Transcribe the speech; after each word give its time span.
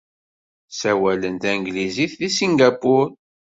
Ssawalen 0.71 1.35
tanglizit 1.43 2.11
deg 2.19 2.31
Singapur. 2.33 3.07